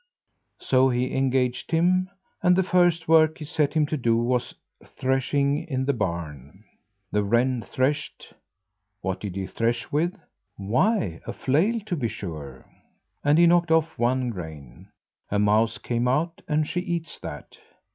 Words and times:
So 0.59 0.89
he 0.89 1.15
engaged 1.15 1.69
him, 1.69 2.09
and 2.41 2.55
the 2.55 2.63
first 2.63 3.07
work 3.07 3.37
he 3.37 3.45
set 3.45 3.75
him 3.75 3.85
to 3.85 3.97
do 3.97 4.17
was 4.17 4.55
threshing 4.83 5.59
in 5.67 5.85
the 5.85 5.93
barn. 5.93 6.63
The 7.11 7.23
wren 7.23 7.61
threshed 7.61 8.33
(what 9.01 9.19
did 9.19 9.35
he 9.35 9.45
thresh 9.45 9.91
with? 9.91 10.17
Why 10.57 11.21
a 11.27 11.33
flail 11.33 11.79
to 11.81 11.95
be 11.95 12.07
sure), 12.07 12.65
and 13.23 13.37
he 13.37 13.45
knocked 13.45 13.69
off 13.69 13.95
one 13.99 14.31
grain. 14.31 14.89
A 15.29 15.37
mouse 15.37 15.77
came 15.77 16.07
out 16.07 16.41
and 16.47 16.65
she 16.67 16.79
eats 16.79 17.19
that. 17.19 17.59